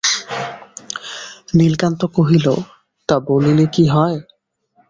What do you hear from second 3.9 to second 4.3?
হয়!